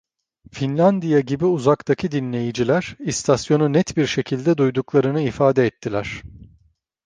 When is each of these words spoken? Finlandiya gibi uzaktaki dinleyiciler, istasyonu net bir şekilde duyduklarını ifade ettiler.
Finlandiya 0.51 1.19
gibi 1.19 1.45
uzaktaki 1.45 2.11
dinleyiciler, 2.11 2.95
istasyonu 2.99 3.73
net 3.73 3.97
bir 3.97 4.05
şekilde 4.05 4.57
duyduklarını 4.57 5.21
ifade 5.21 5.65
ettiler. 5.65 6.21